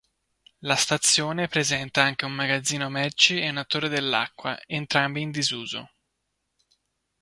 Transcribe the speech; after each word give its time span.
La 0.61 0.75
stazione 0.77 1.47
presenta 1.47 2.01
anche 2.01 2.25
un 2.25 2.31
magazzino 2.33 2.89
merci 2.89 3.39
e 3.39 3.49
una 3.51 3.65
torre 3.65 3.87
dell'acqua, 3.87 4.59
entrambi 4.65 5.21
in 5.21 5.29
disuso. 5.29 5.91